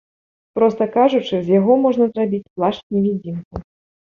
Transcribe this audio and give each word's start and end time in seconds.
Проста 0.59 0.87
кажучы, 0.95 1.35
з 1.39 1.47
яго 1.59 1.77
можна 1.83 2.05
зрабіць 2.15 2.43
плашч-невідзімку. 2.57 3.63